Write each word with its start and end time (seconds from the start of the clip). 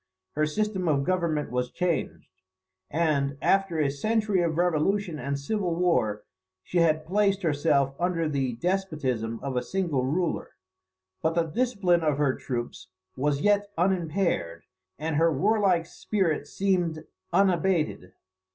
Her 0.31 0.47
system 0.47 0.87
of 0.87 1.03
government 1.03 1.51
was 1.51 1.69
changed; 1.69 2.25
and, 2.89 3.37
after 3.39 3.77
a 3.77 3.91
century 3.91 4.41
of 4.41 4.57
revolution 4.57 5.19
and 5.19 5.39
civil 5.39 5.75
war, 5.75 6.23
she 6.63 6.79
had 6.79 7.05
placed 7.05 7.43
herself 7.43 7.93
under 7.99 8.27
the 8.27 8.53
despotism 8.53 9.39
of 9.43 9.55
a 9.55 9.61
single 9.61 10.03
ruler. 10.03 10.53
But 11.21 11.35
the 11.35 11.43
discipline 11.43 12.01
of 12.01 12.17
her 12.17 12.33
troops 12.33 12.87
was 13.15 13.41
yet 13.41 13.67
unimpaired, 13.77 14.63
and 14.97 15.17
her 15.17 15.31
warlike 15.31 15.85
spirit 15.85 16.47
seemed 16.47 17.03
unabated. 17.31 18.13